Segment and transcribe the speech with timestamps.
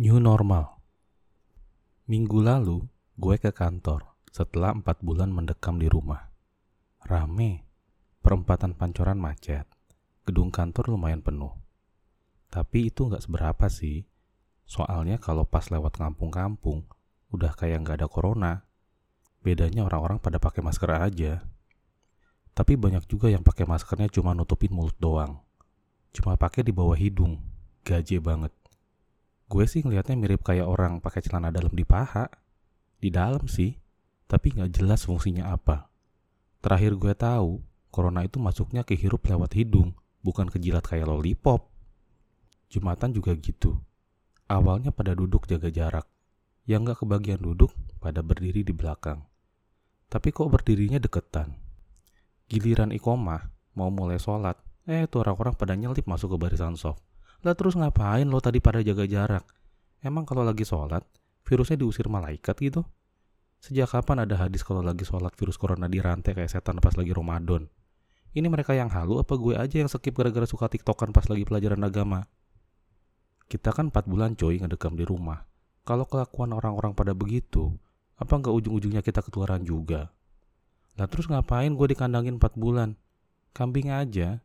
[0.00, 0.80] New normal.
[2.08, 2.88] Minggu lalu,
[3.20, 6.32] gue ke kantor setelah empat bulan mendekam di rumah.
[7.04, 7.68] Rame,
[8.24, 9.68] perempatan pancoran macet,
[10.24, 11.52] gedung kantor lumayan penuh.
[12.48, 14.08] Tapi itu nggak seberapa sih.
[14.64, 16.88] Soalnya kalau pas lewat kampung-kampung,
[17.36, 18.64] udah kayak nggak ada corona.
[19.44, 21.44] Bedanya orang-orang pada pakai masker aja.
[22.56, 25.44] Tapi banyak juga yang pakai maskernya cuma nutupin mulut doang.
[26.16, 27.36] Cuma pakai di bawah hidung.
[27.84, 28.56] Gaje banget.
[29.50, 32.30] Gue sih ngelihatnya mirip kayak orang pakai celana dalam di paha.
[33.02, 33.74] Di dalam sih,
[34.30, 35.90] tapi nggak jelas fungsinya apa.
[36.62, 37.58] Terakhir gue tahu,
[37.90, 41.66] corona itu masuknya ke hirup lewat hidung, bukan ke jilat kayak lollipop.
[42.70, 43.74] Jumatan juga gitu.
[44.46, 46.06] Awalnya pada duduk jaga jarak.
[46.70, 49.26] Yang nggak kebagian duduk, pada berdiri di belakang.
[50.06, 51.58] Tapi kok berdirinya deketan?
[52.46, 54.54] Giliran ikomah, mau mulai sholat,
[54.86, 57.02] eh tuh orang-orang pada nyelip masuk ke barisan soft.
[57.40, 59.44] Lah terus ngapain lo tadi pada jaga jarak?
[60.04, 61.00] Emang kalau lagi sholat,
[61.44, 62.84] virusnya diusir malaikat gitu?
[63.60, 67.68] Sejak kapan ada hadis kalau lagi sholat virus corona dirantai kayak setan pas lagi Ramadan?
[68.32, 71.80] Ini mereka yang halu apa gue aja yang skip gara-gara suka tiktokan pas lagi pelajaran
[71.84, 72.24] agama?
[73.50, 75.44] Kita kan 4 bulan coy ngedekam di rumah.
[75.82, 77.74] Kalau kelakuan orang-orang pada begitu,
[78.20, 80.12] apa nggak ujung-ujungnya kita ketularan juga?
[80.94, 82.94] Lah terus ngapain gue dikandangin 4 bulan?
[83.50, 84.38] Kambing aja,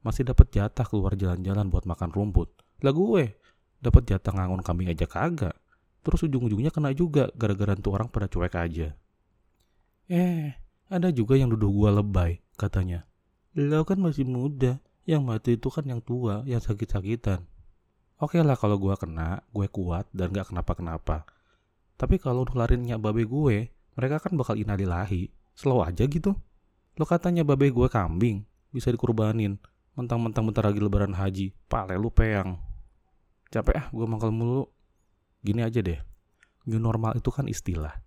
[0.00, 2.48] masih dapat jatah keluar jalan-jalan buat makan rumput.
[2.80, 3.36] Lah gue
[3.80, 5.56] dapat jatah ngangon kambing aja kagak.
[6.00, 8.96] Terus ujung-ujungnya kena juga gara-gara tuh orang pada cuek aja.
[10.08, 10.56] Eh,
[10.88, 13.06] ada juga yang duduk gua lebay, katanya.
[13.54, 17.44] Lo kan masih muda, yang mati itu kan yang tua, yang sakit-sakitan.
[18.20, 21.28] Oke lah kalau gua kena, gue kuat dan gak kenapa-kenapa.
[22.00, 25.28] Tapi kalau nularinnya babe gue, mereka kan bakal inalilahi.
[25.52, 26.32] Slow aja gitu.
[26.96, 28.42] Lo katanya babe gue kambing,
[28.72, 29.60] bisa dikurbanin.
[29.98, 32.54] Mentang-mentang bentar lagi lebaran haji, pale lu peyang.
[33.50, 34.70] Capek ah, gue mangkal mulu.
[35.42, 35.98] Gini aja deh,
[36.70, 37.98] new normal itu kan istilah.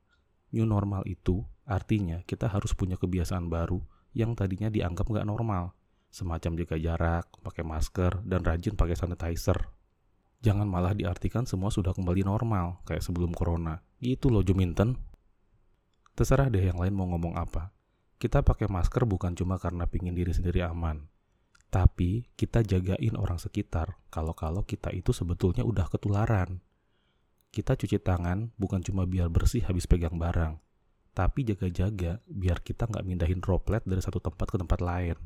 [0.55, 3.83] New normal itu artinya kita harus punya kebiasaan baru
[4.15, 5.75] yang tadinya dianggap nggak normal.
[6.13, 9.73] Semacam jaga jarak, pakai masker, dan rajin pakai sanitizer.
[10.45, 13.81] Jangan malah diartikan semua sudah kembali normal, kayak sebelum corona.
[13.97, 14.95] Gitu loh Juminten.
[16.13, 17.73] Terserah deh yang lain mau ngomong apa.
[18.21, 21.09] Kita pakai masker bukan cuma karena pingin diri sendiri aman,
[21.73, 26.61] tapi kita jagain orang sekitar kalau-kalau kita itu sebetulnya udah ketularan.
[27.49, 30.61] Kita cuci tangan bukan cuma biar bersih habis pegang barang,
[31.17, 35.17] tapi jaga-jaga biar kita nggak mindahin droplet dari satu tempat ke tempat lain.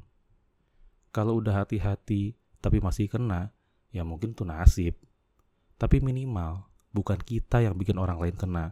[1.12, 3.52] Kalau udah hati-hati tapi masih kena,
[3.92, 4.96] ya mungkin tuh nasib.
[5.76, 6.64] Tapi minimal
[6.96, 8.72] bukan kita yang bikin orang lain kena.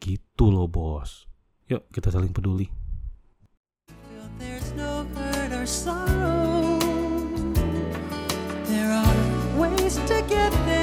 [0.00, 1.28] Gitu loh bos.
[1.68, 2.72] Yuk kita saling peduli.
[5.52, 6.41] There's.
[9.96, 10.81] To get there